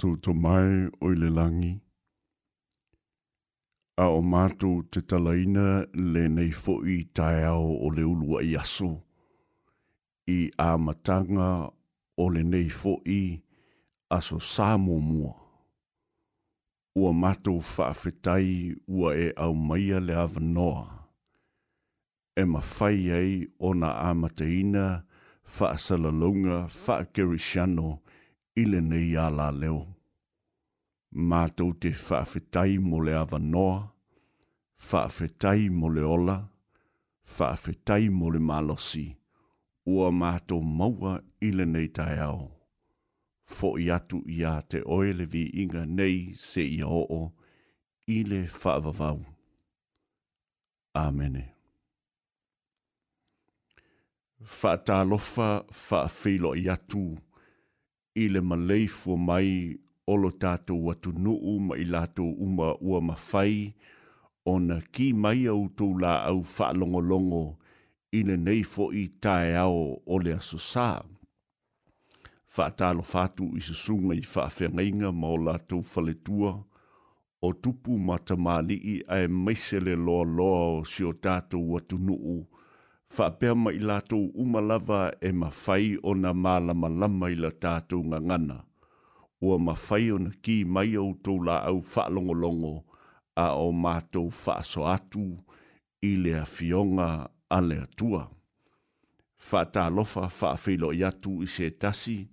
[0.00, 1.80] mātou to mai o le langi.
[4.00, 8.94] A o mātou te talaina le nei fo'i tae ao o le ulua i aso.
[10.28, 11.68] I a matanga
[12.16, 13.40] o le nei fo'i
[14.10, 15.34] aso sā o
[16.96, 17.12] Ua
[17.62, 21.08] fa fetai o e au mai le avanoa.
[22.36, 25.04] E ma fai ei ona a mateina
[25.44, 28.00] fa whaakerishano whaakerishano
[28.62, 29.80] ile nei a la leo.
[31.30, 33.78] Mātou te whaafetai mo le awa noa,
[34.88, 36.36] whaafetai mo le ola,
[37.36, 39.06] whaafetai mo le malosi,
[39.92, 41.12] ua mātou maua
[41.48, 42.42] ile nei tae ao.
[43.56, 47.22] Fo i atu i a te oele vi inga nei se i o
[48.20, 49.22] ile whaavavau.
[51.06, 51.46] Amene.
[54.58, 55.48] Fa ta lofa
[55.86, 57.04] fa filo yatu.
[57.20, 57.29] tu
[58.20, 59.52] i le malei fua mai
[60.12, 63.54] o lo tātou atu nuu ma i lātou uma ua mawhai
[64.52, 67.40] o na ki mai au tau la au whaalongolongo
[68.18, 69.78] i le nei fo i tae ao
[70.12, 70.88] o le aso sā.
[72.56, 76.52] Whaatalo fatu i se sunga i whaafengainga ma o lātou whaletua
[77.48, 81.96] o tupu ma ta mali i ae maisele loa loa o si o tātou atu
[81.96, 82.40] nuu
[83.10, 88.04] fa ma i lātou umalawa e ma whai o na mālama lama i la tātou
[88.10, 88.58] ngā ngana.
[89.42, 92.72] Ua ma whai o na ki mai au tō la au whaalongolongo
[93.44, 95.24] a o mātou whaaso atu
[96.06, 97.08] i le a fionga
[97.50, 98.28] a le atua.
[99.50, 102.28] Whata alofa whaafilo i atu i se tasi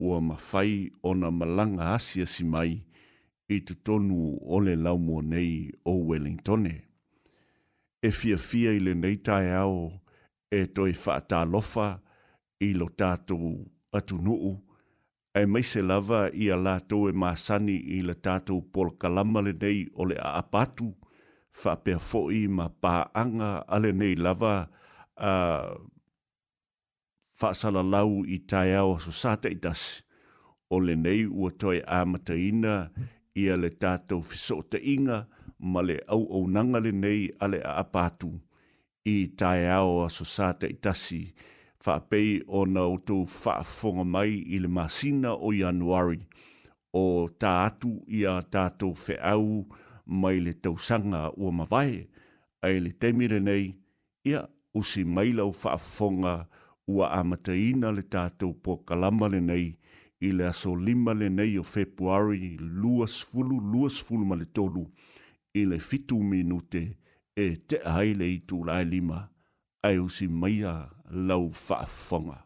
[0.00, 2.72] ua ma whai o na malanga asia si mai
[3.48, 6.74] i tu tonu o le laumua nei o Wellingtone.
[8.02, 9.92] E fia fia i le neitai ao,
[10.52, 11.88] e toi whaata lofa
[12.60, 14.54] i lo tātou atu nuu.
[15.40, 19.84] E mai se lava i a lātou e māsani i la tātou pol kalamale nei
[19.94, 20.94] o le a apatu,
[21.62, 24.54] whapea fo'i ma pāanga ale nei lava
[25.16, 25.32] a
[27.40, 29.84] whaasala lau i tai au aso sāta i tas.
[30.72, 32.86] O le nei ua toi āmata ina
[33.38, 35.26] i a le tātou fisota inga
[35.58, 38.32] ma le au au nangale nei ale a apatu
[39.06, 41.22] i tae ao a so sāta i tasi,
[41.86, 46.18] whaapei o na o tō whaafonga mai i le masina o Ianuari,
[46.92, 49.44] o tā atu i a tātou whaau
[50.06, 52.00] mai le tausanga o mawae,
[52.66, 53.68] ai le temire nei,
[54.26, 54.42] ia
[54.82, 56.34] si maila o whaafonga
[56.90, 59.70] ua amataina le tātou po kalama le nei,
[60.20, 64.82] i le aso lima le nei o Februari luas fulu, luas fulu ma le tolu,
[65.54, 66.88] i le fitu minute,
[67.38, 69.18] e te haile i tū lai lima
[69.88, 70.72] ai o si maia
[71.30, 72.42] lau whaafonga.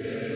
[0.00, 0.29] Yeah.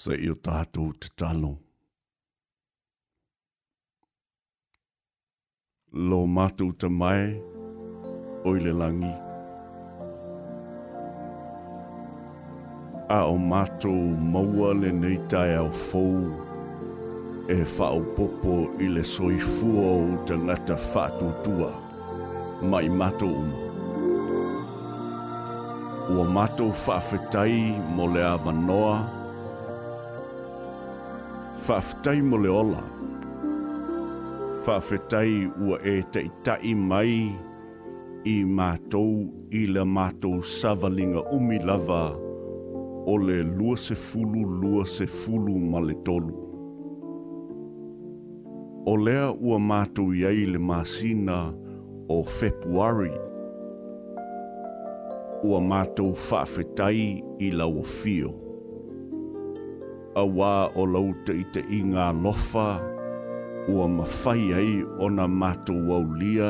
[0.00, 1.56] se i o tātou te talo.
[6.10, 7.24] Lo mātou te mai,
[8.48, 9.10] oi le langi.
[13.10, 16.30] A o mātou maua le neitai au fōu,
[17.52, 21.72] e whao popo i le soi fua o te ngata whātutua,
[22.72, 23.68] mai mātou umo.
[26.14, 29.00] Ua mātou whawhetai mo le awa noa, noa,
[31.70, 32.82] whaafetai mo le ola.
[34.66, 37.12] Whaafetai ua e teitai mai
[38.26, 39.20] i mātou
[39.60, 42.00] i le mātou savalinga umilava
[43.06, 46.34] o le lua se fulu lua se fulu ma le tolu.
[48.90, 51.40] O lea ua mātou iei le māsina
[52.10, 53.14] o Februari.
[55.46, 57.26] Ua mātou whaafetai i lau o fio.
[57.30, 58.36] Ua mātou whaafetai i lau o fio
[60.18, 62.78] a wā o lau te i te ngā lofa,
[63.70, 66.48] ua mawhai ei o na mātu wau lia,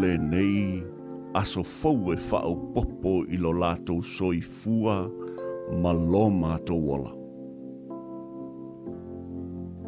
[0.00, 0.80] le nei,
[1.36, 5.02] aso fau e whao popo i lo lātou soi fua,
[5.82, 7.12] ma lo mātou wala.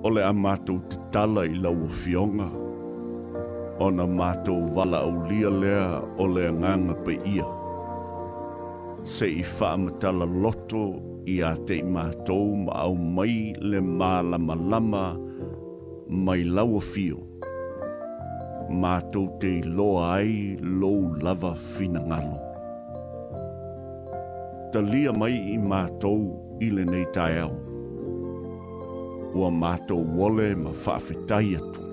[0.06, 2.50] Ole a mātou te tala i lau o fionga,
[3.82, 7.48] o na mātou wala au lia lea o le nganga pe ia.
[9.08, 10.84] Se i wha loto
[11.28, 15.04] i a te mātou ma au mai le mālama lama
[16.28, 17.20] mai laua fio.
[18.84, 20.36] Mātou te loa ai
[20.80, 22.40] lou lava fina ngalo.
[24.74, 26.24] Talia mai i mātou
[26.66, 27.54] i le nei tai au.
[29.40, 31.84] Ua mātou wole ma whaafetai atu.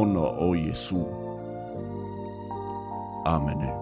[0.00, 1.04] Ona o Jesu.
[3.36, 3.79] Amenei.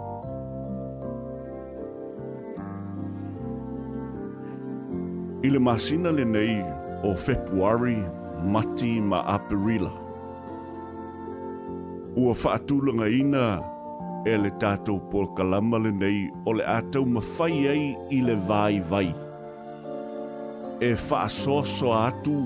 [5.49, 6.61] Ile masina le nei
[7.09, 8.02] o February
[8.52, 9.90] mati ma Aperila.
[12.21, 13.45] Ua whaatulanga ina
[14.26, 17.87] e le tātou polkalama le nei o le ātou mawhai ei
[18.17, 19.09] i le vai vai.
[20.88, 22.37] E whaasoso atu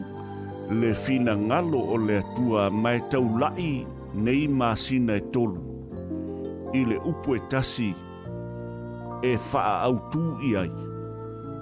[0.81, 3.73] le fina ngalo o le atua mai tau lai
[4.15, 5.59] nei masina e tolu.
[6.81, 7.91] I le upu e tasi
[9.25, 10.71] e whaa au tū i ai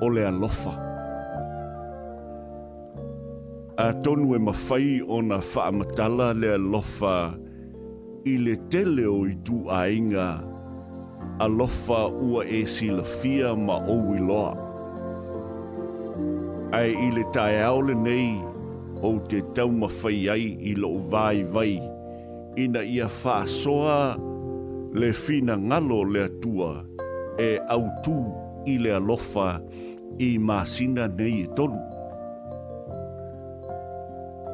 [0.05, 0.77] o le Alofa
[3.83, 7.33] a tonu e mawhai o na whaamatala lea lofa
[8.29, 10.29] i le tele o i tu a inga
[11.41, 14.53] a lofa ua e si la fia ma o i loa.
[16.79, 18.31] Ai i le tae aole nei
[19.01, 21.75] o te tau mawhai ai i lo vai vai
[22.63, 23.99] ina ia wha soa
[25.01, 26.73] le fina ngalo le tua
[27.41, 28.19] e au tu
[28.71, 29.49] i le lofa
[30.27, 31.90] i masina nei e tolu.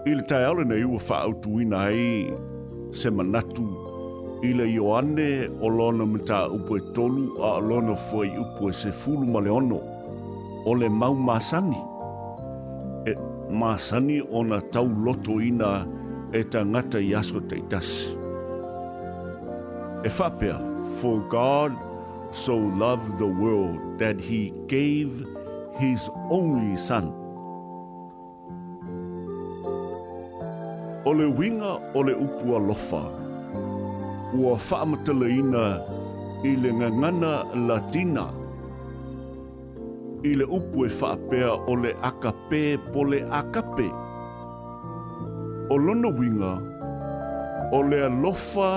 [0.06, 2.30] Ile tai ole nei ua whaautu i nai
[2.94, 3.64] se manatu.
[4.48, 8.90] Ile i oane o lona mta upo e tolu a lona fwai upo e se
[9.00, 9.80] fulu male ono.
[10.70, 11.80] O le mau masani.
[13.10, 13.16] E
[13.60, 15.72] masani ona tau loto ina
[16.32, 18.08] e ta ngata i asko te itasi.
[20.06, 20.56] E whapea,
[21.02, 21.72] for God
[22.30, 25.12] so loved the world that he gave
[25.80, 27.25] his only son.
[31.06, 33.02] ole le winga o le upu alofa.
[34.40, 35.78] Ua whaamataleina
[36.48, 37.32] i le ngangana
[37.68, 38.24] latina.
[40.22, 43.00] I le upu e whaapea o le akape po
[43.38, 43.88] akape.
[45.72, 46.52] O lona winga,
[47.76, 48.70] ole le alofa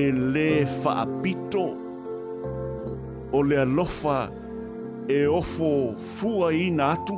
[0.00, 0.48] e le
[0.80, 1.64] whaapito.
[3.32, 4.18] O le alofa
[5.16, 5.72] e ofo
[6.16, 7.16] fua ina atu.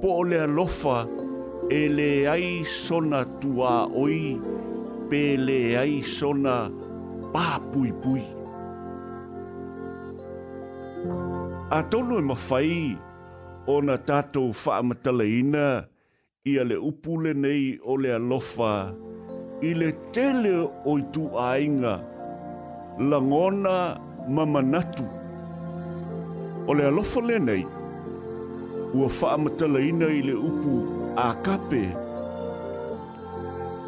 [0.00, 1.21] Po ole le alofa e
[1.70, 4.40] e le ai sona tua oi,
[5.10, 6.70] pe le ai sona
[7.34, 8.24] pāpui pui.
[11.72, 12.96] A tono e mawhai
[13.66, 15.66] o na tātou whaamatala ina
[16.50, 18.74] i ale upule nei o le alofa
[19.68, 20.52] i le tele
[20.84, 21.94] o i tu ainga
[22.98, 23.96] langona
[24.28, 25.04] mamanatu.
[26.68, 27.64] O le alofa le nei
[28.94, 31.84] ua whaamatala ina i le upu a kape.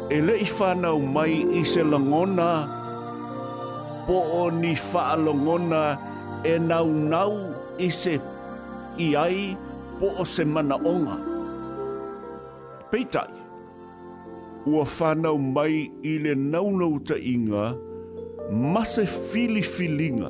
[0.09, 2.49] E le i whanau mai i se langona,
[4.05, 5.81] po o ni whaalongona
[6.45, 7.33] e nau nau
[7.81, 8.15] i se
[9.01, 9.41] i ai
[9.99, 11.17] po o se mana onga.
[12.91, 13.31] Peitai,
[14.69, 17.65] ua whanau mai i le naunau ta inga,
[18.73, 20.29] mase fili filinga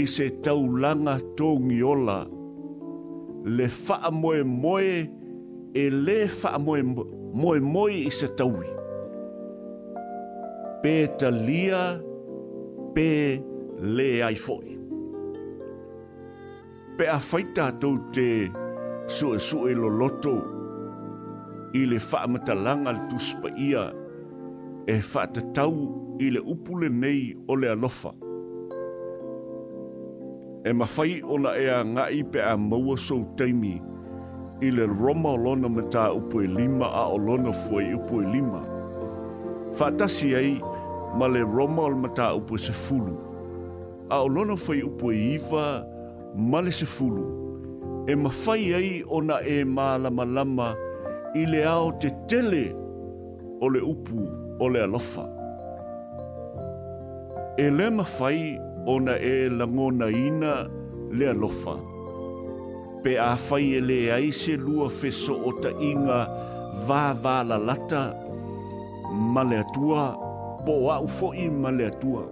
[0.00, 2.18] i se taulanga tōngiola
[3.56, 4.90] le wha moe moe
[5.76, 6.82] e le wha moe
[7.40, 8.70] moe moe i se taui.
[10.82, 11.82] Pē ta lia,
[12.96, 13.08] pē
[13.96, 14.72] le ai foi.
[16.96, 18.28] Pē a whaita tau te
[19.16, 20.32] sue sue lo loto
[21.74, 23.84] i le wha mata langa le tuspa ia
[24.88, 25.74] e wha ta tau
[26.24, 28.12] i le upule nei o le alofa.
[30.66, 33.76] E mawhai ona ea ngai pe a maua sou teimi
[34.64, 37.92] i le roma o lona ma tā upo e lima a o lona fua i
[37.92, 38.62] upo e lima.
[39.76, 40.54] Whātasi ei,
[41.20, 43.12] ma le roma o ma tā upo e se fulu.
[44.08, 45.64] A o lona fua i upo e iwa,
[46.40, 48.06] ma le se fulu.
[48.08, 50.68] E ma whai ei ona e mā lama lama
[51.36, 52.70] i le ao te tele
[53.60, 54.22] o le upu
[54.64, 55.26] o le alofa.
[57.60, 58.56] E le ma whai
[58.88, 60.24] ona e langona ina le alofa.
[60.24, 60.54] E le ma whai ona e langona ina
[61.20, 61.76] le alofa
[63.02, 66.20] pe a fai ele ai se lua feso o ta inga
[66.86, 68.02] va va la lata
[69.32, 70.02] ma le atua
[70.64, 72.22] po a ufo i ma le atua.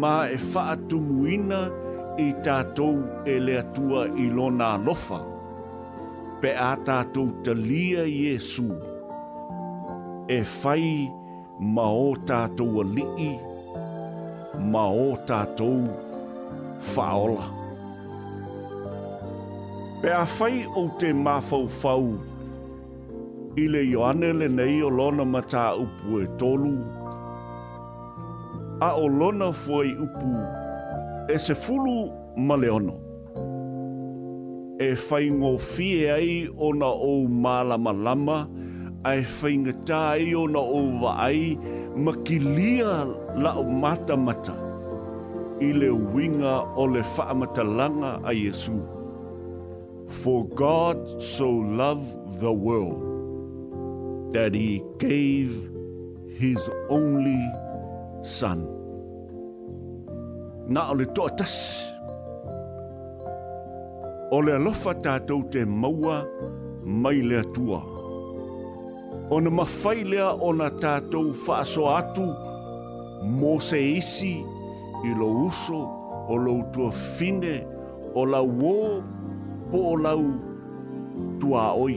[0.00, 1.60] Ma e fa atu muina
[2.26, 2.96] i tātou
[3.32, 5.18] e le atua i lona lofa
[6.40, 8.68] pe a tātou ta lia Iesu
[10.36, 10.90] e fai
[11.74, 13.32] ma o tātou a lii
[14.72, 16.84] ma o tātou faola.
[17.50, 17.58] Faola.
[20.02, 22.14] Pe a fai o te mafau fau.
[23.60, 26.70] I le Ioane le nei o lona mata upu e tolu.
[28.80, 30.30] A o lona fuai upu
[31.34, 31.96] e se fulu
[32.46, 32.94] ma leono.
[34.86, 36.30] E fai ngō fie ai
[36.66, 37.10] o na o
[37.44, 38.36] mālama lama,
[39.08, 41.42] a e fai ngatā ai o na o waai,
[42.04, 42.92] ma ki lia
[43.44, 44.56] la o mata mata.
[45.66, 48.78] I le winga o le whaamata langa a Yesu.
[48.78, 48.99] Yesu.
[50.10, 55.54] For God so loved the world that he gave
[56.34, 57.38] his only
[58.22, 58.66] son.
[60.68, 61.86] Nā ole toa tasi.
[64.34, 66.26] lofata le alofa tātou te maua
[66.84, 67.80] mai le atua.
[69.30, 72.26] O na lea tātou whaaso atu
[73.22, 74.42] mō se isi
[75.06, 75.86] i lo uso
[76.28, 77.62] o lo tua fine
[78.14, 79.19] o la wō
[79.72, 80.22] po o lau
[81.40, 81.96] tua oi.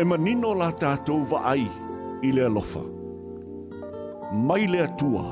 [0.00, 1.64] E manino la tātou va ai
[2.22, 2.82] i lea lofa.
[4.46, 5.26] Mai lea tua.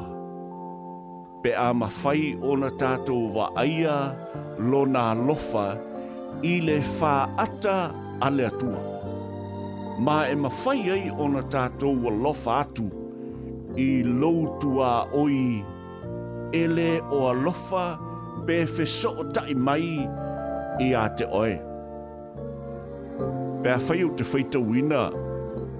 [1.43, 3.97] Pe a mawhai o na tātou va aia
[4.71, 5.67] lo nā lofa
[6.53, 7.13] i le whā
[7.45, 7.77] ata
[8.27, 8.81] a lea tua.
[10.07, 12.89] Ma e mawhai ai o na tātou wa lofa atu
[13.87, 15.39] i lou tua oi
[16.63, 18.13] ele o a lofa i
[18.47, 19.87] pe fe so ta i mai
[20.83, 21.57] i a te oe.
[23.65, 25.05] Pe a whai o te whaita wina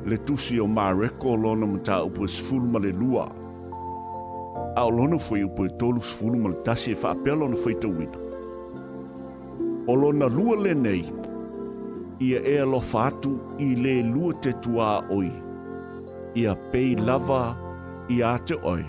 [0.09, 2.93] le tusi o mā reko o lona ma tā upo e is fulu ma le
[3.01, 3.27] lua.
[4.79, 7.13] A o lona whai upo i e tolu is fulu ma le tasi e wha
[7.15, 8.21] apea lona whaita wina.
[9.93, 11.05] O lona lua le nei
[12.25, 15.31] ia e alo fatu i le lua te tua oi.
[16.41, 17.43] Ia pei lava
[18.11, 18.85] i a te oi.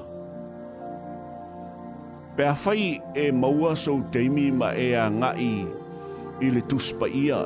[2.36, 5.54] Pea whai e maua sou teimi ma e a ngai
[6.46, 7.40] i le tuspa ia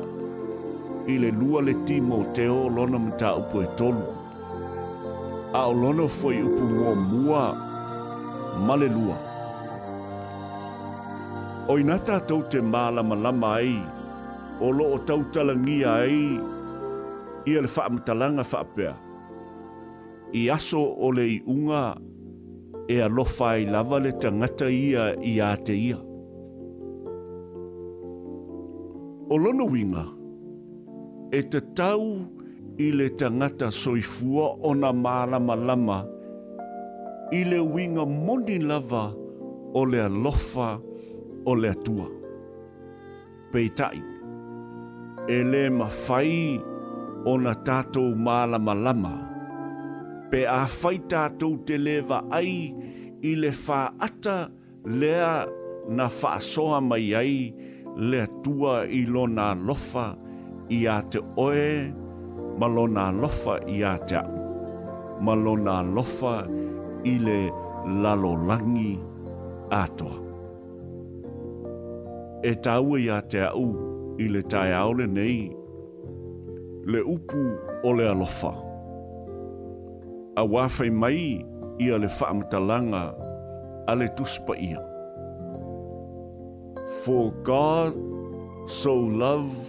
[1.06, 4.02] i le lua le timo teo lona mta upo e tolu.
[5.54, 7.44] A o lona foi upo mua mua
[8.66, 9.16] ma le lua.
[11.70, 13.74] O inata tau te mālama lama ai
[14.60, 16.18] o lo o tautalangi ai
[17.44, 18.92] i talanga whaamatalanga whaapea.
[20.32, 21.82] I aso o le i unga
[22.88, 25.98] e alofa i lava le tangata ia i a te ia.
[29.32, 30.04] O lono winga
[31.36, 32.04] e te tau
[32.78, 35.98] i le tangata soifua ona na maalama lama
[37.32, 39.02] i le winga mondi lava
[39.78, 40.68] o le lofa
[41.46, 42.06] o le atua.
[43.52, 44.13] Peitaimu
[45.28, 46.60] e le mawhai
[47.24, 49.12] o na tātou māla malama.
[50.30, 52.56] Pe a whai tātou te lewa ai
[53.24, 54.36] i le wha ata
[54.84, 55.32] lea
[55.96, 57.38] na whaasoa mai ai
[58.10, 60.10] lea tua i lona lofa
[60.74, 61.68] i a te oe
[62.60, 64.42] ma lona lofa i a te au.
[65.24, 66.34] Ma lona lofa
[67.06, 67.40] i le
[68.02, 68.92] lalolangi
[69.80, 70.20] atoa.
[72.44, 73.68] E tāua i a te au,
[74.18, 75.48] i le tae aole nei,
[76.86, 77.42] le upu
[77.84, 78.52] o le alofa.
[80.38, 81.24] A wafai mai
[81.82, 83.02] ia le whaamatalanga
[83.90, 84.80] a le tuspa ia.
[87.02, 87.94] For God
[88.66, 89.66] so loved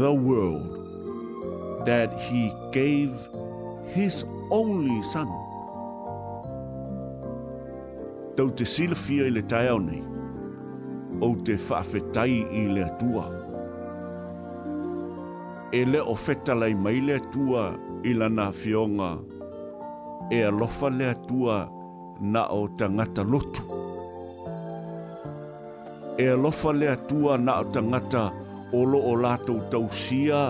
[0.00, 3.12] the world that he gave
[3.92, 5.28] his only son.
[8.36, 10.02] Tau te silafia i le tae au nei.
[11.20, 13.24] o te whaafetai i le atua.
[15.72, 17.64] E le o fetalai mai le tua
[18.04, 19.10] i lana fionga,
[20.30, 21.58] e alofa le tua
[22.20, 23.62] na o tangata lotu.
[26.18, 28.30] E alofa le tua na o tangata
[28.72, 30.44] o lo o lātou tausia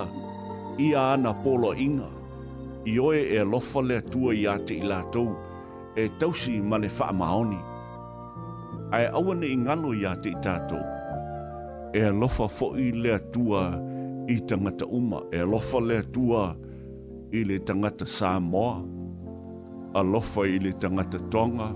[0.78, 2.10] i a ana polo inga.
[2.86, 5.28] Ioe e alofa le atua i ate i lātou
[5.96, 7.62] e tausi mane wha maoni
[8.90, 10.84] ai aua nei galo iā te i tatou
[11.96, 13.60] e alofa foʻi lea tua
[14.30, 16.42] i tagata uma e alofa lea tua
[17.38, 18.72] i le tangata samoa
[20.00, 21.68] alofa i le tangata Tonga,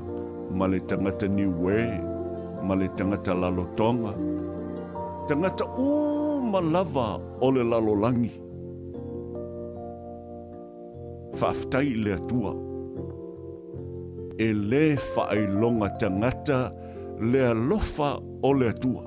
[0.57, 1.81] ma le tangata Niwe,
[2.67, 4.13] ma le tangata tagata lalotoga
[5.29, 7.07] tagata uma lava
[7.45, 7.87] o le lea
[11.35, 11.35] tua, e
[12.05, 12.53] le atua
[14.47, 16.59] e lē faailoga tagata
[17.21, 19.03] le lofa o le atua.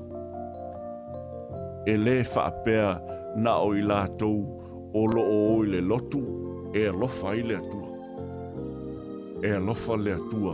[1.86, 3.00] E le whaapea
[3.36, 4.46] na o i lātou
[4.94, 6.22] o lo o i le lotu
[6.74, 7.90] e lofa i le atua.
[9.42, 10.54] E lofa le atua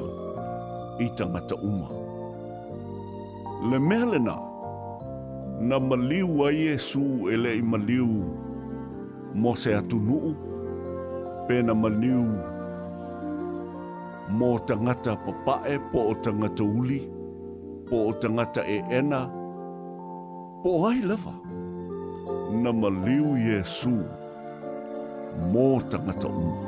[0.99, 1.89] i tangata uma.
[3.71, 4.37] Le mehalena
[5.59, 8.23] na maliu a Iesu e le i maliu
[9.35, 10.33] mo se atu nuu
[11.47, 12.23] pe na maliu
[14.29, 16.63] mo tangata papae po o tangata uli.
[16.63, 16.63] Tangata
[17.09, 17.18] uli
[17.89, 19.21] po o tangata e ena,
[20.63, 21.33] po o ai lava,
[22.63, 23.93] na maliu Yesu,
[25.51, 26.65] mō tangata umu.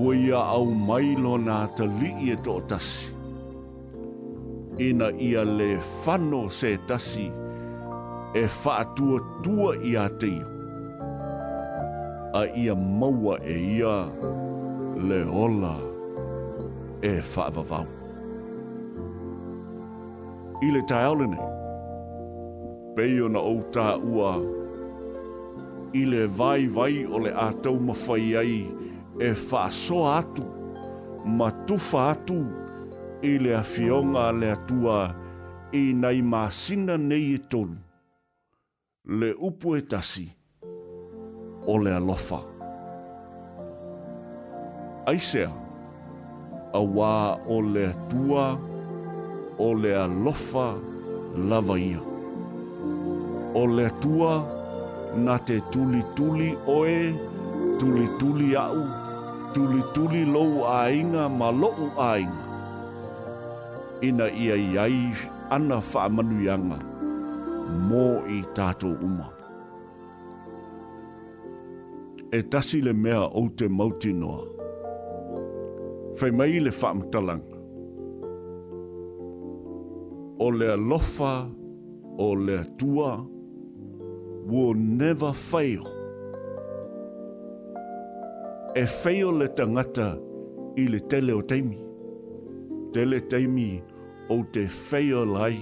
[0.00, 3.12] Ua ia au mailo nā ta li e tō tasi,
[4.82, 7.28] ina ia le fano se tasi,
[8.34, 10.50] e whaatua tua i a teia.
[12.40, 13.94] A ia maua e ia
[15.06, 15.76] le ola
[17.12, 18.03] e whaavavau
[20.64, 21.46] i le tae ole nei.
[22.96, 23.52] Pei ona o
[24.16, 24.30] ua
[26.00, 28.54] i le vai vai o le ātau mawhai ai
[29.26, 30.46] e whāsoa atu,
[31.38, 32.38] ma tufa atu
[33.30, 34.98] i le awhionga le atua
[35.74, 37.76] i nei māsina nei e tolu.
[39.20, 40.26] Le upu e tasi
[41.66, 42.40] o le alofa.
[45.12, 45.50] Aisea,
[46.72, 47.16] a wā
[47.52, 48.48] o le tua
[49.58, 50.66] o le alofa
[51.48, 52.00] lava ia.
[53.54, 54.32] O le atua
[55.24, 57.00] na te tuli tuli oe,
[57.78, 58.78] tuli tuli au,
[59.54, 62.44] tuli tuli lou ainga ma lou ainga.
[64.02, 64.94] Ina ia iai
[65.54, 66.78] ana whaamanuianga
[67.88, 69.28] mō i tato uma.
[72.36, 74.42] E tasi le mea o te mauti noa.
[76.18, 77.53] Whai mai le whaamtalanga
[80.38, 81.48] o le alofa
[82.18, 83.26] o le tua,
[84.46, 85.84] will never fail.
[88.74, 90.08] E fail le tangata
[90.76, 91.78] i le tele o teimi.
[92.94, 93.82] Tele teimi
[94.30, 95.56] o te fail lai.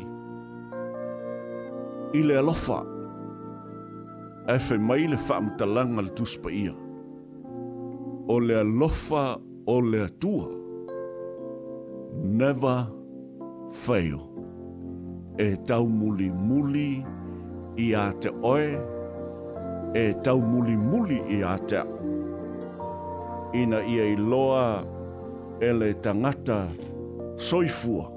[2.18, 2.80] I le alofa
[4.54, 6.74] e fe mai le whaamutalanga le tuspa ia.
[8.32, 9.24] O le alofa
[9.74, 10.48] o le atua
[12.22, 12.78] never
[13.70, 14.31] fail
[15.38, 17.02] e tau muli muli
[17.76, 18.76] i a te oe,
[19.94, 21.80] e tau muli muli i a te
[23.56, 24.84] ina ia i loa
[25.60, 26.66] e le tangata
[27.36, 28.10] soifua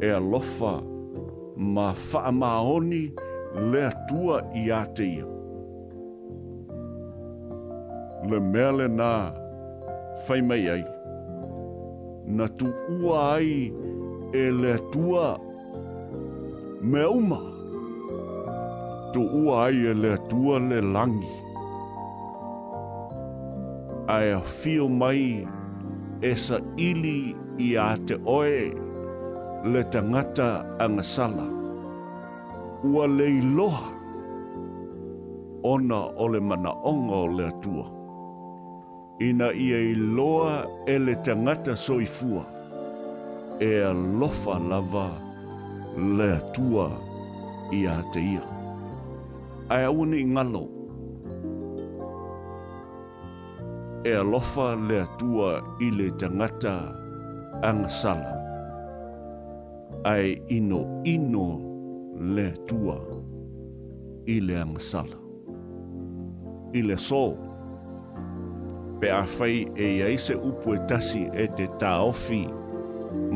[0.00, 0.78] e lofa
[1.56, 3.04] ma whaamaoni
[3.72, 5.24] le atua i a te ia.
[8.30, 9.10] Le mea le nā
[10.26, 10.84] whaimei ai,
[12.36, 12.66] na tu
[13.02, 13.72] ua ai
[14.34, 15.45] e le atua ai,
[16.80, 17.40] me uma.
[19.14, 21.34] Tu ua ai e le tua le langi.
[24.08, 25.46] Ai a fio mai
[26.20, 26.56] e sa
[26.88, 27.18] ili
[27.58, 28.64] i a te oe
[29.72, 30.48] le tangata
[30.84, 31.46] ang sala.
[32.92, 33.86] Ua le iloha
[35.72, 37.86] ona o le mana onga o le atua.
[39.26, 40.54] Ina ia i loa
[40.86, 42.44] e le tangata soifua
[43.60, 45.25] e a lofa lava lava
[45.96, 46.90] le tua
[47.72, 48.40] i a te ia.
[49.68, 50.62] Ai au ni ngalo.
[54.04, 55.50] E alofa le tua
[55.84, 56.76] i le tangata
[57.68, 58.34] ang sala.
[60.04, 60.82] Ai ino
[61.12, 61.46] ino
[62.34, 62.96] le tua
[64.28, 65.16] i le ang sala.
[66.74, 67.24] I le so.
[69.00, 72.42] Pe a fai e iaise upu e tasi e te taofi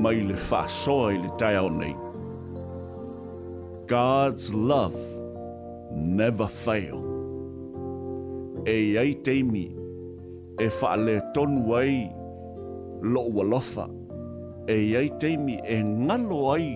[0.03, 1.97] mai le fasoa i le tai au nei.
[3.91, 4.95] God's love
[5.91, 7.01] never fail.
[8.67, 9.67] E ei teimi,
[10.61, 12.07] e wha le tonu ai
[13.03, 13.89] lo walofa.
[14.69, 16.69] E ei teimi, e ngalo ai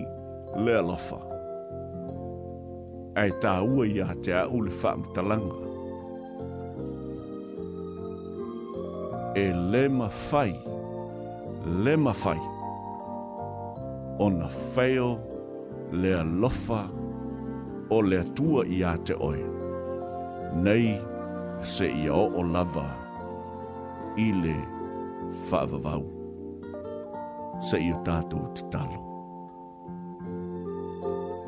[0.65, 1.21] le alofa.
[3.23, 5.61] E tā ua ia te a ule whaamitalanga.
[9.39, 10.51] E lema fai,
[11.85, 12.39] lema fai,
[14.19, 15.15] ona fail
[15.95, 16.83] le alofa lofa
[17.89, 19.41] o le atua i a te oe.
[20.63, 20.95] Nei
[21.61, 22.85] se i o o lava
[24.17, 24.55] i le
[25.29, 26.05] whaavavau.
[27.69, 29.01] Se i o tātou te talo.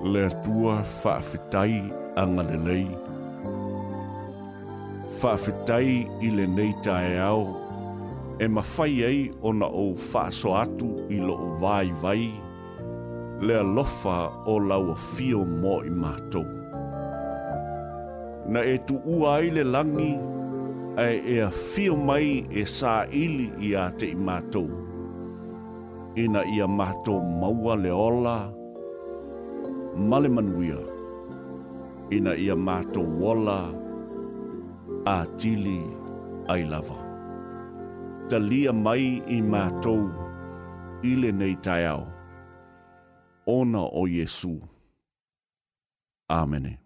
[0.06, 1.80] Le atua whaafetai
[2.22, 2.88] anga le lei.
[5.20, 5.94] Whaafetai
[6.28, 7.48] i le nei tae au
[8.40, 12.47] e mawhai ei ona o whaaso atu i lo o vai vai
[13.42, 16.46] le alofa o laua fio mo i mātou.
[18.50, 20.16] Na e tu ua ai le langi,
[20.98, 24.66] ai e a fio mai e sā ili i a te i mātou.
[26.18, 28.38] Ina ia mātou maua le ola,
[30.10, 30.82] male manuia.
[32.18, 33.60] Ina ia mātou wola,
[35.06, 35.80] a tili
[36.54, 37.04] ai lava.
[38.30, 40.10] Ta Talia mai i mātou,
[41.06, 42.08] ile nei tai au.
[43.48, 44.60] ona o Jesu.
[46.30, 46.78] Amen.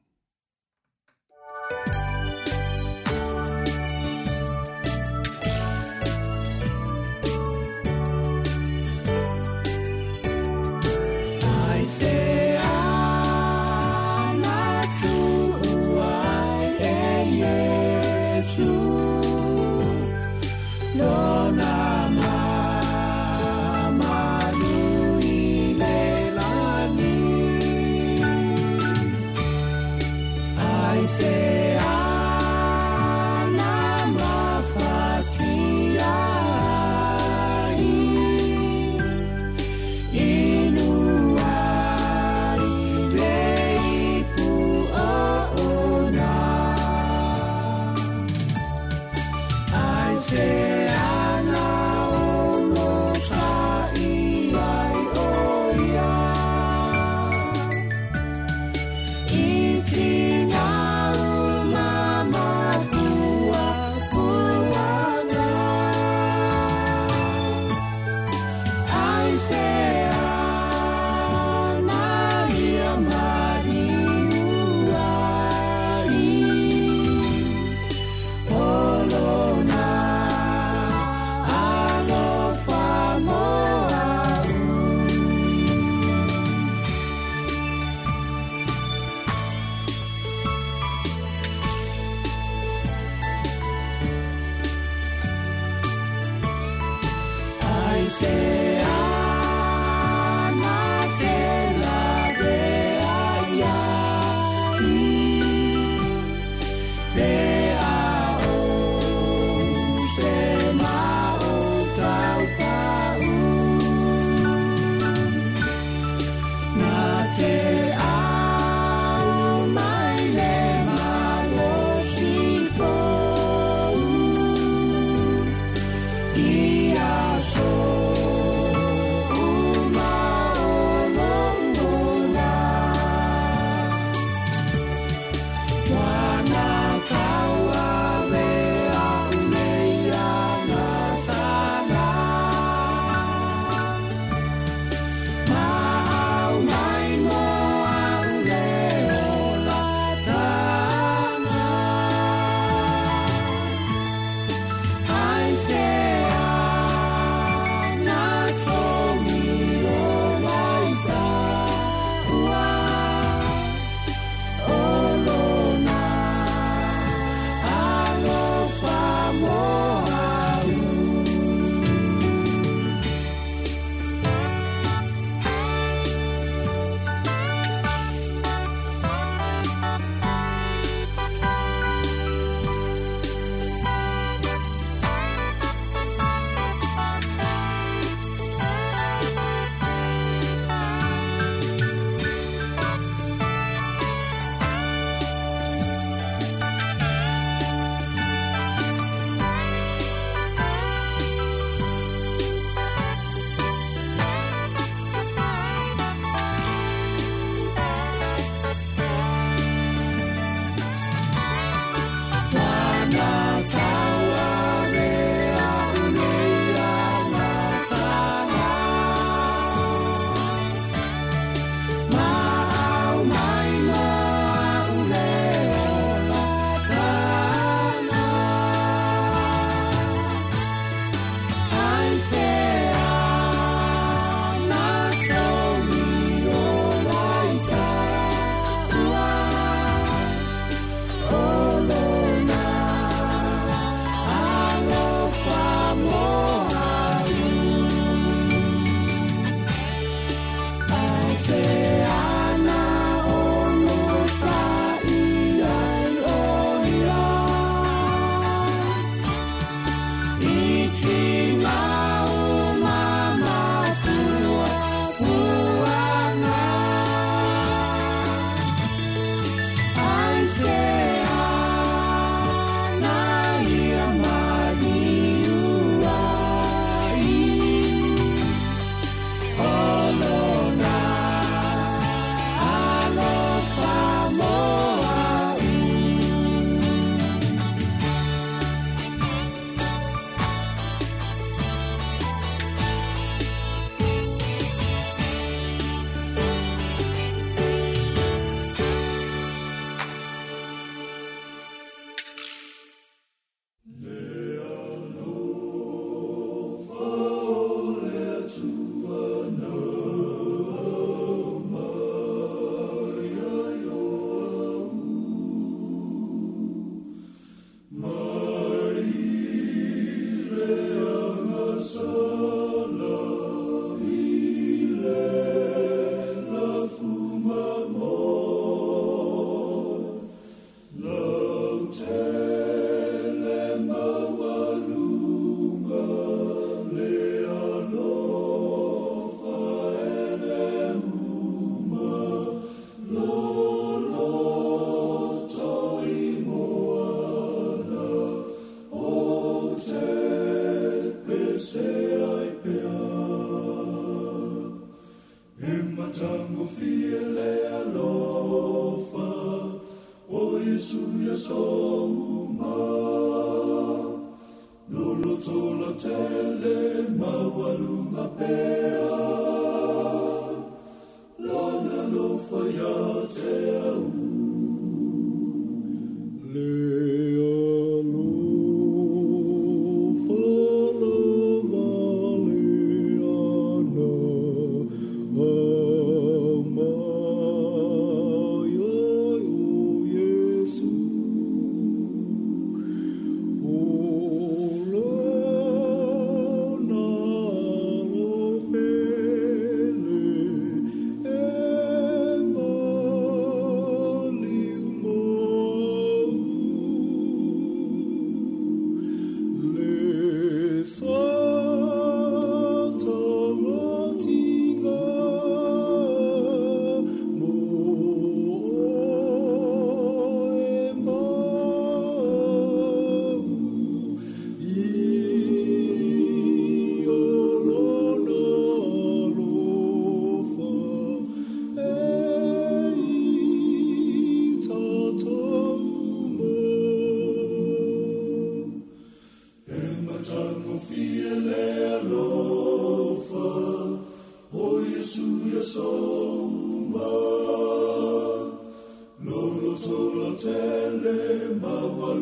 [450.41, 452.15] tele maua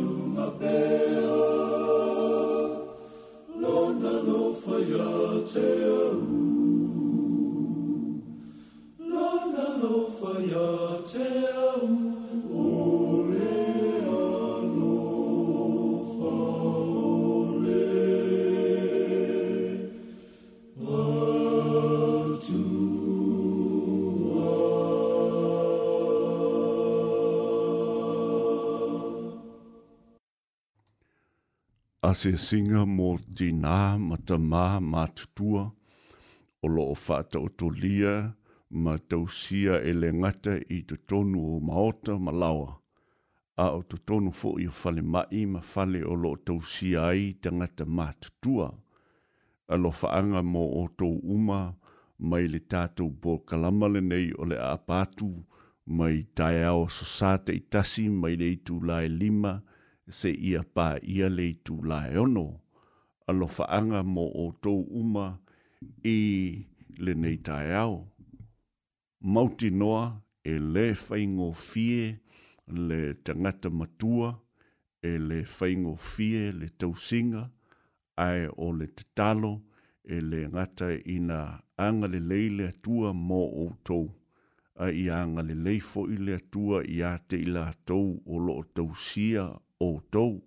[0.60, 1.49] pea.
[32.10, 33.08] ase singa mō
[33.38, 35.62] tīnā ma tā mā mā tutua,
[36.66, 38.14] o lo o whātau tō lia
[38.86, 42.72] ma tausia e le ngata i tō tonu o maota ma laua.
[43.62, 47.30] A o tō tonu fō i o whale mai ma whale o lo tausia ai
[47.44, 48.72] tā ngata mā tutua.
[49.70, 51.62] A lo whaanga mō o tō uma
[52.18, 55.30] mai le tātou bō kalamale nei o le a pātū
[55.86, 59.60] mai tai ao sosāte i tasi mai le i tū lai lima–
[60.10, 62.48] se ia pa ia le tu la ono
[63.30, 65.26] alo faanga mo o to uma
[66.04, 66.18] i
[67.04, 67.98] le nei taiao.
[69.32, 70.04] Mauti noa
[70.44, 72.02] e le whaingo fie
[72.88, 74.30] le tangata matua
[75.02, 77.44] e le whaingo fie le tausinga
[78.26, 79.54] ai o le tatalo
[80.14, 81.40] e le ngata ina
[81.86, 84.00] anga le leile atua mo o to
[84.84, 88.56] a i anga le leifo i le atua i a te ila tau o lo
[88.76, 89.46] tausia
[89.80, 90.40] o tou,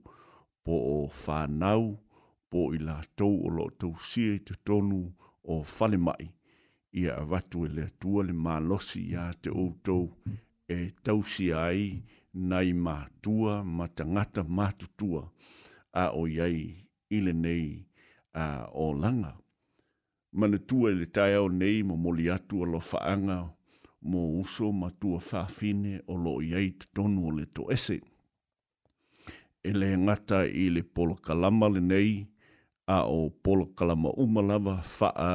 [0.65, 1.85] po o whanau,
[2.53, 5.01] po i la tou o lo tou sia i te tonu
[5.53, 6.27] o whale mai.
[7.01, 10.05] Ia a watu e lea tua le malosi ia te o tou
[10.69, 11.83] e tau si ai
[12.51, 15.23] nai ma tua ma tangata ma tutua
[16.03, 16.61] a o iei
[17.17, 17.67] ile nei
[18.45, 19.33] a o langa.
[20.39, 23.39] Mana tua e le tai au nei mo moli atu alo faanga
[24.11, 28.03] mo uso ma tua fafine o lo iei te tonu o le to esei
[29.65, 32.13] e le ngata i le polo kalama le nei,
[32.87, 35.33] a o polo kalama umalawa faa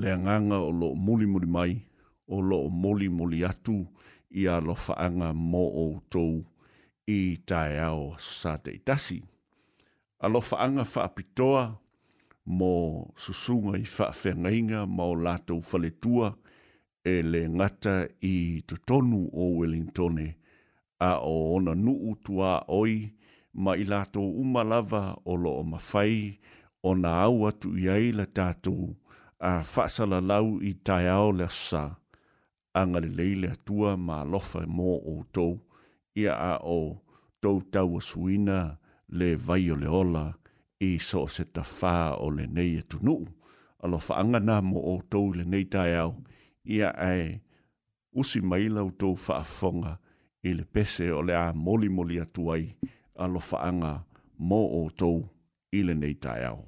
[0.00, 1.72] le nganga o lo muli muli mai,
[2.26, 3.76] o lo muli muli atu
[4.38, 6.32] i a lo faanga mo o tou
[7.16, 8.04] i tae ao
[8.38, 8.72] sa te
[10.18, 11.62] A lo faanga faa pitoa
[12.58, 12.72] mo
[13.22, 16.28] susunga i faa whengainga ma o latou faletua
[17.04, 20.26] e le ngata i tutonu o Wellingtone
[20.98, 22.50] a o ona nuu tua
[22.80, 22.94] oi,
[23.58, 26.38] ma i lātou uma lava o loo mawhai
[26.86, 28.92] o nā au atu i aila tātou
[29.48, 31.82] a whaasala lau i tai ao lea sā.
[32.78, 35.56] Angari leile atua ma lofa mō o tou
[36.18, 36.78] ia a o
[37.42, 38.58] tou tau a suina
[39.08, 40.24] le vai o le ola
[40.88, 43.18] i so se ta whā o le nei e tunu.
[43.84, 46.14] Alofa angana mō o tou le nei tai ao
[46.64, 47.40] ia ai
[48.14, 49.96] usi maila o tou whaafonga
[50.46, 53.92] i le pese o le a moli moli atuai i alofaanga
[54.38, 55.20] mo o tou
[55.78, 56.67] i tai taeao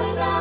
[0.00, 0.35] Lord.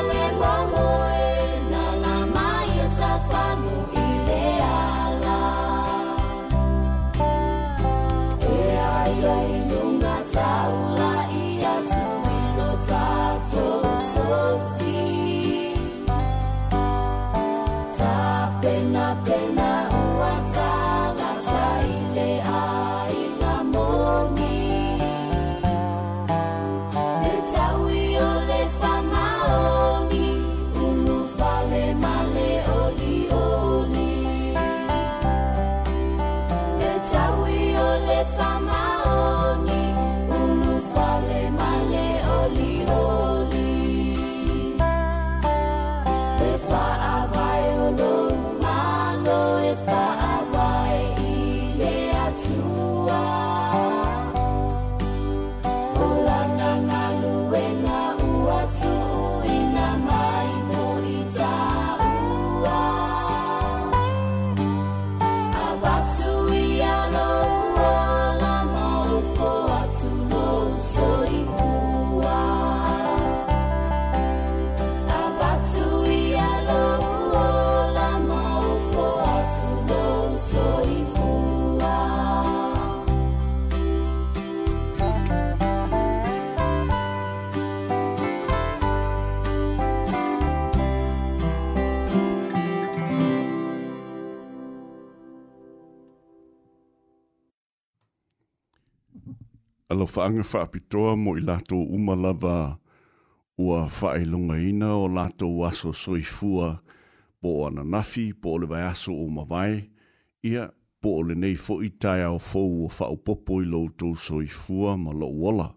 [100.16, 102.78] whaanga whaapitoa mo i lato umalava
[103.57, 106.80] ua whaelunga ina o lato waso soifua
[107.41, 109.89] po o ananafi, po o le vai aso o mawai,
[110.43, 110.63] ia
[111.01, 115.11] po o le nei fo i tai au fau o whaupopo i loutou soifua ma
[115.20, 115.68] lau wala.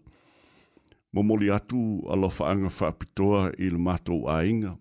[1.13, 1.81] Momoli atu
[2.13, 4.73] alo whaanga whaapitoa i le mato a inga,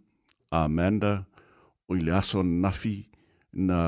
[0.51, 1.27] Amanda,
[1.89, 2.97] o i le aso ananafi
[3.53, 3.79] na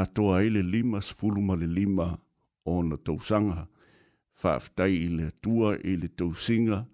[0.00, 2.06] atoa ele lima sfuluma le lima
[2.64, 3.50] o na tausanga.
[3.54, 3.66] sanga
[4.42, 6.84] whaafutai i le tua, i le tausinga,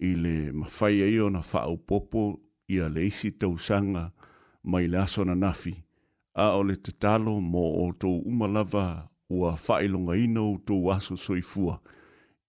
[0.00, 2.22] i le mawhai e ona whao popo
[2.68, 4.04] i a le isi tausanga
[4.70, 5.72] mai le asona nafi.
[6.34, 8.86] A o le tatalo mo o tō umalava
[9.38, 11.80] ua whaelonga ina o tō aso soifua.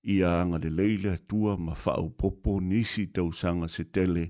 [0.04, 4.26] I a anga le leile tua ma whao popo nisi tausanga se tele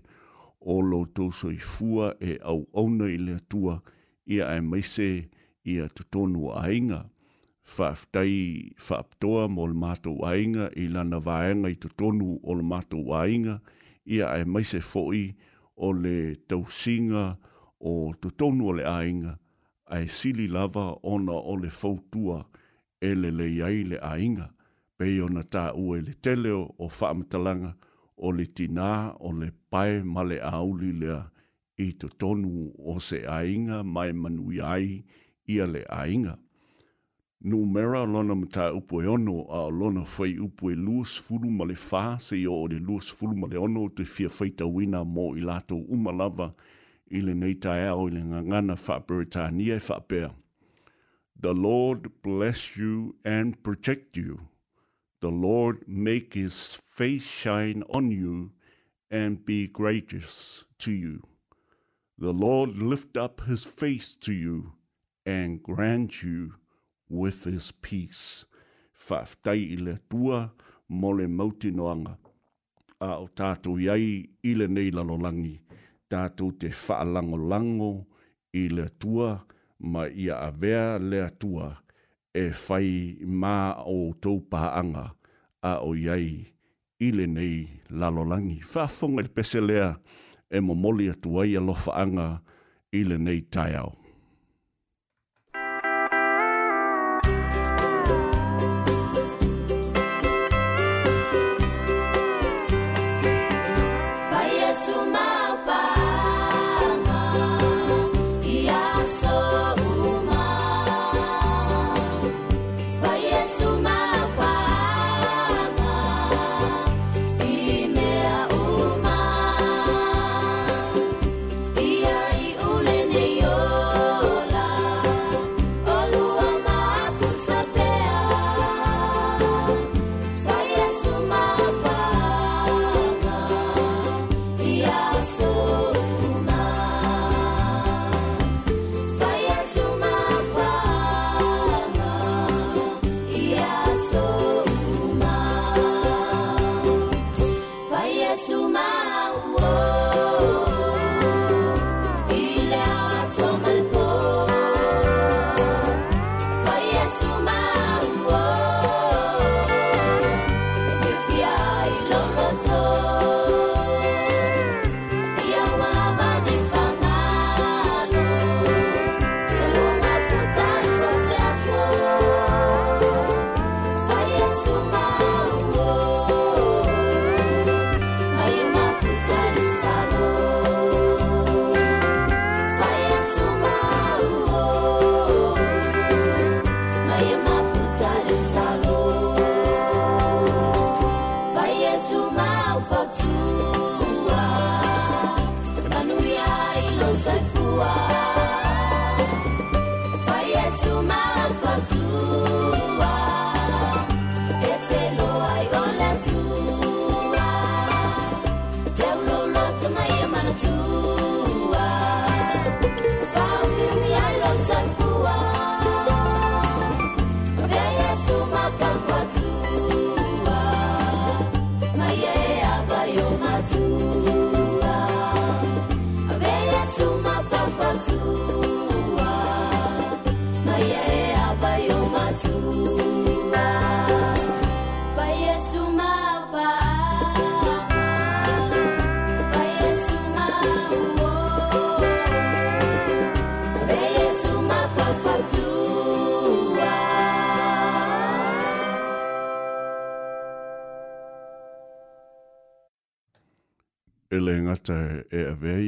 [0.61, 3.79] o lo tō soifua e au auna i le tua
[4.33, 5.09] i a e maise
[5.71, 7.01] i a tutonu a inga
[7.73, 13.55] whaaftai whaaptoa mo le mātou ainga i lana vāenga i tutonu o le mātou ainga
[14.17, 15.25] ia e maise fōi
[15.87, 16.17] o le
[16.51, 17.25] tausinga
[17.91, 19.33] o tutonu o le ainga
[19.95, 22.39] a e sili lava ona o le fautua
[23.09, 24.47] e le leiai le ainga
[24.97, 27.73] pei ona tā ue le teleo o whaamatalanga
[28.27, 28.91] o le tina
[29.27, 31.21] o le pae male auli lea
[31.85, 34.89] i tutonu o se ainga mai manuiai
[35.45, 36.37] ia le ainga.
[37.47, 43.47] lona ono lona fai e luas fulu ma le fā se le luas fulu ma
[43.47, 44.29] le ono te fia
[45.05, 45.41] mo i
[47.11, 47.33] i le
[49.59, 50.29] e
[51.37, 54.39] The Lord bless you and protect you.
[55.19, 58.53] The Lord make his face shine on you
[59.11, 61.21] and be gracious to you.
[62.17, 64.73] The Lord lift up his face to you
[65.27, 66.53] and grant you
[67.09, 68.45] with his peace.
[69.07, 70.49] Whaftai i le tua
[70.89, 71.71] mo le mauti
[73.01, 75.59] A o tātou iai i le nei lalolangi.
[76.09, 78.05] Tātou te whaalango lango
[78.53, 79.43] i le tua
[79.79, 81.75] ma ia avea le tua
[82.33, 85.11] e whai mā o tau pahaanga
[85.61, 86.47] a o iai
[86.99, 88.61] i le nei lalolangi.
[88.63, 89.91] Whaafonga i pese lea
[90.49, 92.39] e mo moli atuai a lofaanga
[92.93, 93.91] i le nei taiao.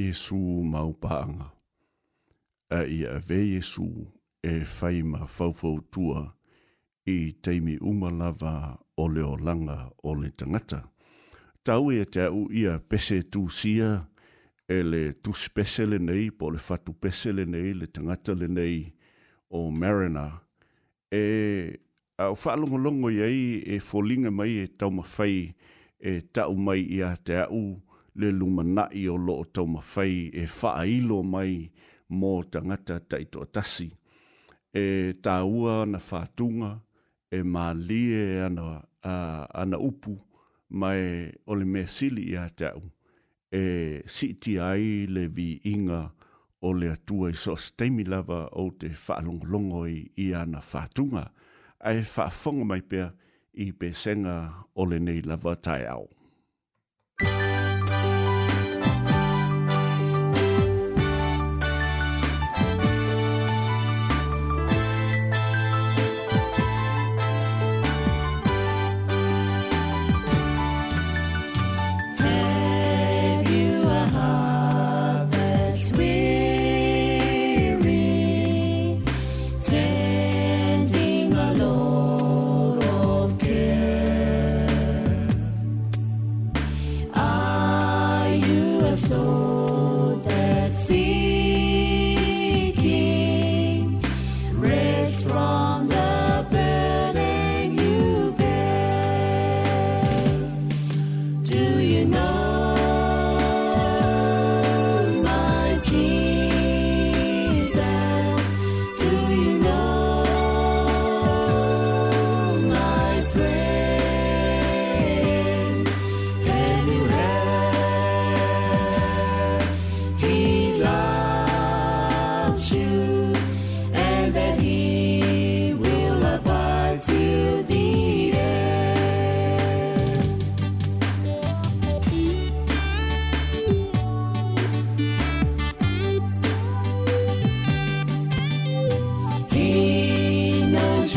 [0.07, 1.49] Yesu mau paanga.
[2.71, 3.85] A i a ve Yesu
[4.43, 6.19] e fai ma fawfau tua
[7.07, 8.53] i teimi umalava
[8.97, 10.79] o leo langa o le tangata.
[11.63, 13.89] Tau e te au ia pese tu sia
[14.69, 18.47] e le tus pese le nei po le fatu pese le nei le tangata le
[18.47, 18.79] nei
[19.57, 20.27] o Marina.
[21.11, 21.75] E
[22.15, 25.51] au whaalongolongo iei e folinga mai e tau mawhai
[26.09, 27.86] e tau mai ia te au ia
[28.19, 31.53] le luma nai o loo tau mawhai e wha ilo mai
[32.17, 33.87] mō tangata taito tasi.
[34.83, 36.71] E tā ua na whātunga,
[37.35, 38.67] e mā lie ana,
[39.03, 39.15] a,
[39.61, 40.11] ana upu
[40.79, 41.03] mai
[41.49, 42.79] o le mea sili i atau.
[43.61, 46.01] E siti ai le vi inga
[46.65, 51.25] o le atua i so stemi lava o te whaalongolongo i, i ana whātunga.
[51.85, 53.11] E whaafonga mai pia
[53.65, 54.37] i pesenga
[54.73, 56.07] o le nei lava tai au.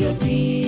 [0.00, 0.59] should be.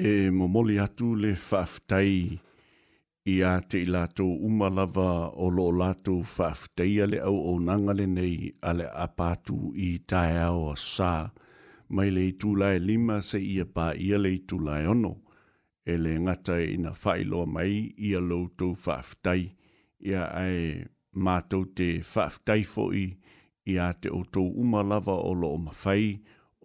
[0.00, 2.38] e momoli atu le whaftai
[3.26, 8.36] i a te i lato umalava o lo lato whaftai ale au o nangale nei
[8.68, 11.12] ale apatu i tae ao a sā.
[11.92, 15.12] Mai le itulai lima se ia pā ia le itulai ono.
[15.84, 17.74] E le ngata e ina na whailoa mai
[18.06, 19.42] i a loto whaftai
[20.00, 20.64] i a ae
[21.24, 23.06] mātou te whaftai fo'i
[23.70, 26.06] i a te o tō umalava o lo o mawhai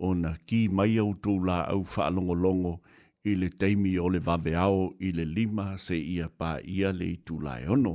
[0.06, 2.95] o na ki mai au tō la au whaalongolongo longo
[3.32, 7.18] i le teimi o le vaveao i le lima se ia pā ia le i
[7.28, 7.94] tūlai ono.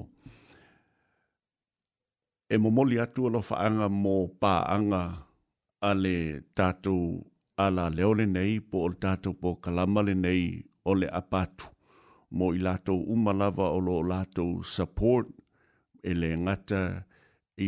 [2.50, 5.02] E momoli atu alo whaanga mō pā anga
[5.88, 6.16] a le
[6.58, 7.02] tātou
[7.66, 10.42] ala leo le nei po o tātou po kalama le nei
[10.90, 11.66] o le apatu
[12.36, 15.28] mō i lātou umalawa o lo lātou support
[16.10, 16.82] e le ngata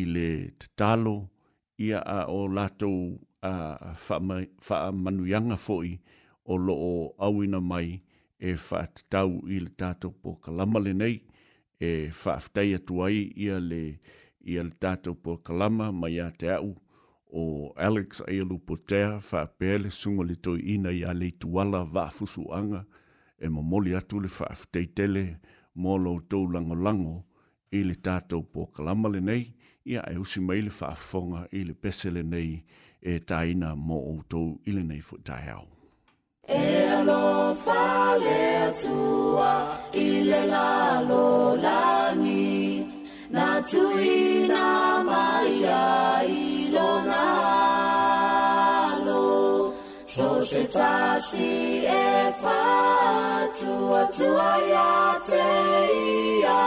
[0.00, 1.14] i le tatalo
[1.86, 2.98] ia a o lātou
[3.42, 3.54] a
[4.66, 5.92] whaamanuianga fo'i
[6.44, 7.90] o loo awina mai
[8.48, 11.16] e whaatatau i le tātou po kalama le nei,
[11.88, 13.82] e whaafitei atu ai ia le,
[14.50, 16.72] ia le tātou po kalama mai a te au
[17.34, 17.44] o
[17.80, 22.82] Alex Ailu Potea whaapele sunga le toi ina i a le tuala vaafusu anga
[23.38, 25.22] e mamoli atu le whaafitei tele
[25.78, 27.14] mō lo tau lango lango
[27.78, 29.46] i le tātou po kalama le nei
[29.84, 32.50] ia e usi mai le whaafonga i le pese nei
[33.00, 35.68] e taina mō o tau i le nei fu tai au.
[36.48, 42.82] E lo fa le tua i le lalo langi
[43.30, 44.66] na tui na
[45.06, 47.24] mai ai lo na
[49.04, 49.72] lo
[50.12, 52.10] so se ta si e
[52.42, 52.66] fa
[53.60, 54.94] tua tua ia
[55.28, 55.48] te
[56.42, 56.64] ia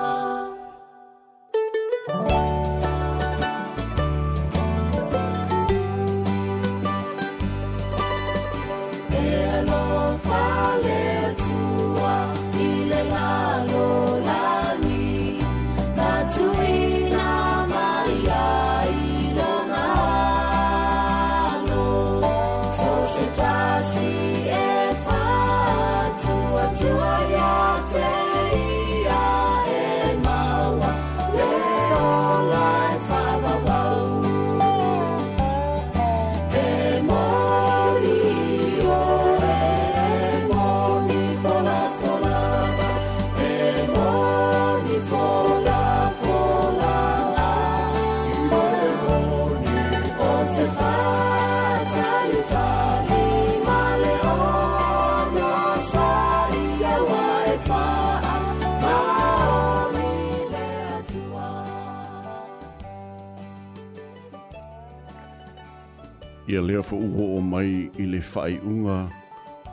[66.52, 68.96] ia lea fa uho o mai i le whai unga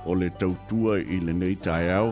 [0.09, 2.09] o le tautua i le nei tai au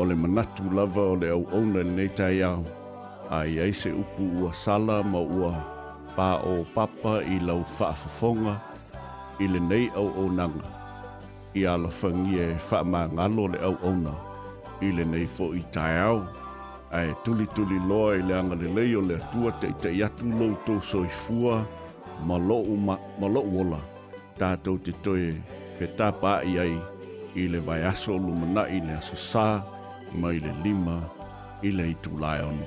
[0.00, 2.60] o le manatu lava o le au ona le nei tai au
[3.30, 5.52] a iai se upu ua sala ma ua
[6.16, 8.54] pā o papa i lau whaafafonga
[9.38, 10.68] i le nei au o nanga
[11.54, 14.12] i ala whangi e whaamangalo le au ona
[14.80, 16.18] i le nei fo i tai au
[16.92, 20.24] a e tuli tuli loa i le angale leio le atua te i te iatu
[20.38, 21.83] lou tō soifua i
[22.28, 22.36] ma
[23.34, 23.80] loʻu ola
[24.38, 25.26] tatou te toe
[25.76, 26.74] fetapaai ai
[27.42, 29.46] i le vaeaso lumanaʻi le aso sā
[30.20, 30.96] mai le lima
[31.68, 32.66] i le itulaeono